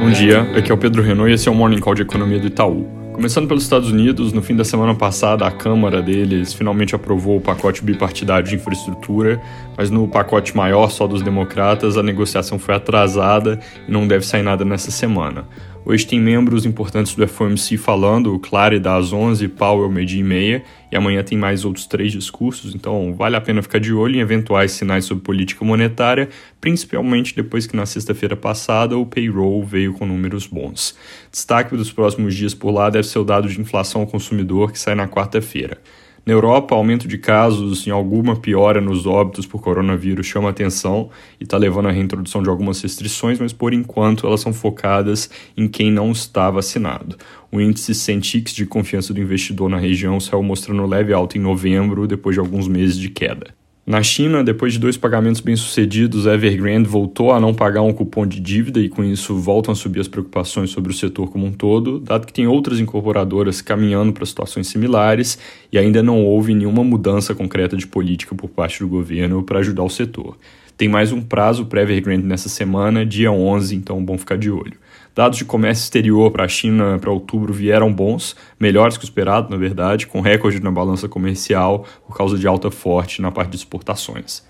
[0.00, 2.40] Bom dia, aqui é o Pedro Renault e esse é o Morning Call de Economia
[2.40, 2.88] do Itaú.
[3.12, 7.40] Começando pelos Estados Unidos, no fim da semana passada, a Câmara deles finalmente aprovou o
[7.40, 9.38] pacote bipartidário de infraestrutura,
[9.76, 14.42] mas no pacote maior, só dos democratas, a negociação foi atrasada e não deve sair
[14.42, 15.46] nada nessa semana.
[15.82, 20.64] Hoje tem membros importantes do FOMC falando, o Clare das 11, Powell meio-dia e meia,
[20.92, 24.20] e amanhã tem mais outros três discursos, então vale a pena ficar de olho em
[24.20, 26.28] eventuais sinais sobre política monetária,
[26.60, 30.94] principalmente depois que na sexta-feira passada o payroll veio com números bons.
[31.32, 34.78] Destaque dos próximos dias por lá deve ser o dado de inflação ao consumidor que
[34.78, 35.78] sai na quarta-feira.
[36.26, 41.08] Na Europa, aumento de casos e alguma piora nos óbitos por coronavírus chama atenção
[41.40, 45.66] e está levando à reintrodução de algumas restrições, mas por enquanto elas são focadas em
[45.66, 47.16] quem não está vacinado.
[47.50, 52.06] O índice Centix de confiança do investidor na região saiu mostrando leve alta em novembro,
[52.06, 53.59] depois de alguns meses de queda.
[53.86, 58.26] Na China, depois de dois pagamentos bem-sucedidos, a Evergrande voltou a não pagar um cupom
[58.26, 61.52] de dívida e com isso voltam a subir as preocupações sobre o setor como um
[61.52, 65.38] todo, dado que tem outras incorporadoras caminhando para situações similares
[65.72, 69.82] e ainda não houve nenhuma mudança concreta de política por parte do governo para ajudar
[69.82, 70.36] o setor.
[70.80, 74.78] Tem mais um prazo para Evergrande nessa semana, dia 11, então bom ficar de olho.
[75.14, 79.50] Dados de comércio exterior para a China para outubro vieram bons, melhores que o esperado,
[79.50, 83.56] na verdade, com recorde na balança comercial por causa de alta forte na parte de
[83.56, 84.42] exportações.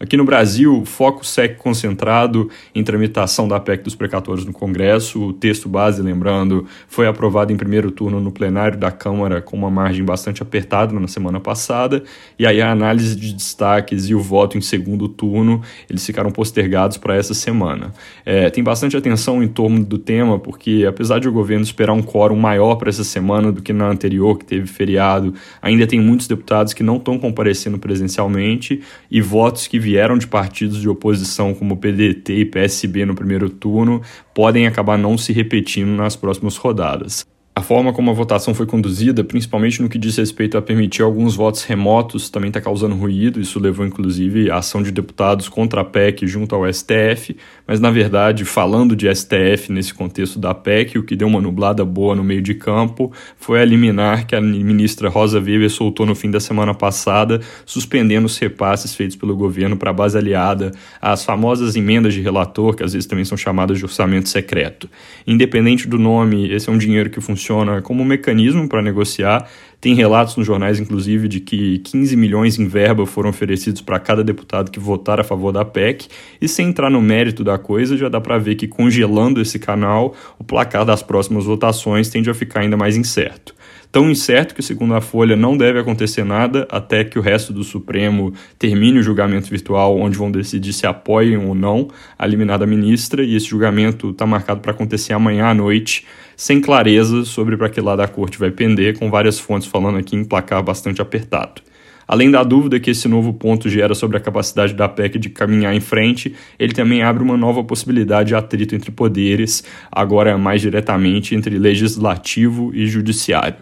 [0.00, 5.20] Aqui no Brasil, foco segue concentrado em tramitação da PEC dos precatórios no Congresso.
[5.20, 9.68] O texto base, lembrando, foi aprovado em primeiro turno no plenário da Câmara com uma
[9.68, 12.04] margem bastante apertada na semana passada.
[12.38, 16.96] E aí a análise de destaques e o voto em segundo turno, eles ficaram postergados
[16.96, 17.92] para essa semana.
[18.24, 22.02] É, tem bastante atenção em torno do tema, porque apesar de o governo esperar um
[22.02, 26.28] quórum maior para essa semana do que na anterior, que teve feriado, ainda tem muitos
[26.28, 31.78] deputados que não estão comparecendo presencialmente e votos que vieram de partidos de oposição como
[31.78, 34.02] PDT e PSB no primeiro turno
[34.34, 37.26] podem acabar não se repetindo nas próximas rodadas.
[37.58, 41.34] A forma como a votação foi conduzida, principalmente no que diz respeito a permitir alguns
[41.34, 43.40] votos remotos, também está causando ruído.
[43.40, 47.36] Isso levou, inclusive, a ação de deputados contra a PEC junto ao STF.
[47.66, 51.84] Mas, na verdade, falando de STF nesse contexto da PEC, o que deu uma nublada
[51.84, 56.14] boa no meio de campo foi a liminar que a ministra Rosa Weber soltou no
[56.14, 60.70] fim da semana passada, suspendendo os repasses feitos pelo governo para a base aliada,
[61.02, 64.88] as famosas emendas de relator, que às vezes também são chamadas de orçamento secreto.
[65.26, 69.48] Independente do nome, esse é um dinheiro que funciona funciona como mecanismo para negociar.
[69.80, 74.22] Tem relatos nos jornais, inclusive, de que 15 milhões em verba foram oferecidos para cada
[74.22, 76.08] deputado que votar a favor da PEC.
[76.40, 80.14] E sem entrar no mérito da coisa, já dá para ver que congelando esse canal,
[80.38, 83.54] o placar das próximas votações tende a ficar ainda mais incerto
[83.90, 87.64] tão incerto que, segundo a Folha, não deve acontecer nada até que o resto do
[87.64, 91.88] Supremo termine o julgamento virtual, onde vão decidir se apoiam ou não
[92.18, 96.06] a eliminada ministra, e esse julgamento está marcado para acontecer amanhã à noite,
[96.36, 100.16] sem clareza sobre para que lado a corte vai pender, com várias fontes falando aqui
[100.16, 101.62] em placar bastante apertado.
[102.08, 105.74] Além da dúvida que esse novo ponto gera sobre a capacidade da PEC de caminhar
[105.74, 111.34] em frente, ele também abre uma nova possibilidade de atrito entre poderes, agora mais diretamente
[111.34, 113.58] entre legislativo e judiciário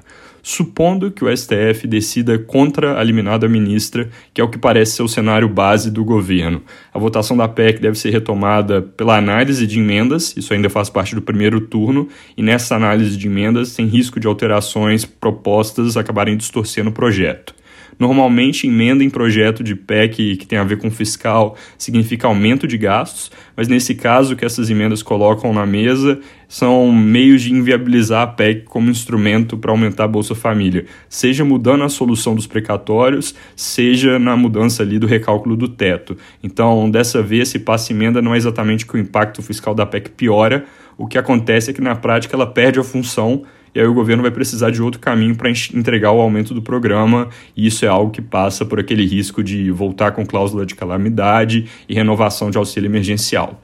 [0.46, 5.02] supondo que o STF decida contra a eliminada ministra, que é o que parece ser
[5.02, 6.62] o cenário base do governo.
[6.94, 11.16] A votação da PEC deve ser retomada pela análise de emendas, isso ainda faz parte
[11.16, 16.90] do primeiro turno, e nessa análise de emendas tem risco de alterações propostas acabarem distorcendo
[16.90, 17.52] o projeto.
[17.98, 22.76] Normalmente, emenda em projeto de PEC que tem a ver com fiscal significa aumento de
[22.76, 28.26] gastos, mas nesse caso, que essas emendas colocam na mesa são meios de inviabilizar a
[28.26, 34.18] PEC como instrumento para aumentar a Bolsa Família, seja mudando a solução dos precatórios, seja
[34.18, 36.16] na mudança ali do recálculo do teto.
[36.42, 40.10] Então, dessa vez, esse passe emenda não é exatamente que o impacto fiscal da PEC
[40.10, 40.64] piora,
[40.98, 43.42] o que acontece é que na prática ela perde a função
[43.76, 47.28] e aí o governo vai precisar de outro caminho para entregar o aumento do programa,
[47.54, 51.66] e isso é algo que passa por aquele risco de voltar com cláusula de calamidade
[51.86, 53.60] e renovação de auxílio emergencial.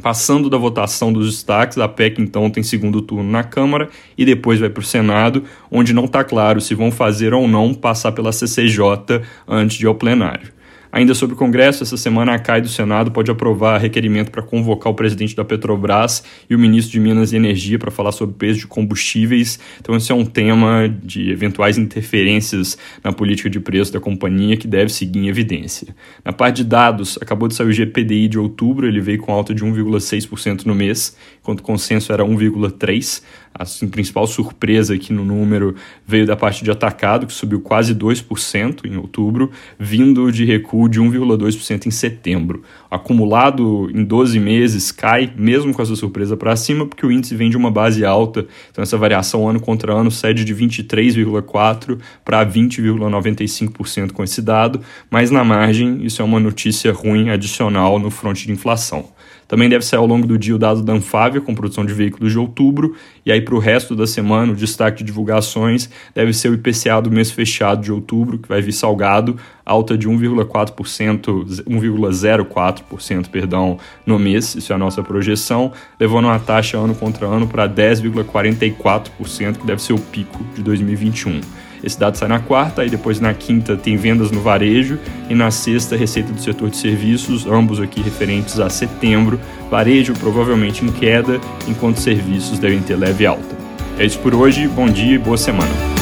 [0.00, 4.60] Passando da votação dos destaques, a PEC então tem segundo turno na Câmara e depois
[4.60, 8.30] vai para o Senado, onde não está claro se vão fazer ou não passar pela
[8.30, 10.52] CCJ antes de ir ao plenário.
[10.90, 14.90] Ainda sobre o Congresso, essa semana a CAI do Senado pode aprovar requerimento para convocar
[14.90, 18.60] o presidente da Petrobras e o ministro de Minas e Energia para falar sobre peso
[18.60, 19.58] de combustíveis.
[19.80, 24.66] Então, esse é um tema de eventuais interferências na política de preço da companhia que
[24.66, 25.94] deve seguir em evidência.
[26.24, 29.54] Na parte de dados, acabou de sair o GPDI de outubro, ele veio com alta
[29.54, 33.22] de 1,6% no mês, enquanto o consenso era 1,3%.
[33.58, 35.74] A principal surpresa aqui no número
[36.06, 41.00] veio da parte de atacado, que subiu quase 2% em outubro, vindo de recuo de
[41.00, 42.62] 1,2% em setembro.
[42.88, 47.50] Acumulado em 12 meses cai, mesmo com essa surpresa para cima, porque o índice vem
[47.50, 54.12] de uma base alta, então essa variação ano contra ano cede de 23,4% para 20,95%
[54.12, 54.80] com esse dado,
[55.10, 59.10] mas na margem isso é uma notícia ruim adicional no fronte de inflação.
[59.48, 62.30] Também deve sair ao longo do dia o dado da Anfávia com produção de veículos
[62.30, 66.50] de outubro, e aí para o resto da semana o destaque de divulgações deve ser
[66.50, 73.28] o IPCA do mês fechado de outubro, que vai vir salgado, alta de 1,4%, 1,04%,
[73.28, 77.68] perdão, no mês, isso é a nossa projeção, levando uma taxa ano contra ano para
[77.68, 81.40] 10,44%, que deve ser o pico de 2021.
[81.82, 84.98] Esse dado sai na quarta, e depois na quinta tem vendas no varejo
[85.28, 89.38] e na sexta receita do setor de serviços, ambos aqui referentes a setembro.
[89.70, 93.56] Varejo provavelmente em queda, enquanto serviços devem ter leve alta.
[93.98, 95.97] É isso por hoje, bom dia e boa semana.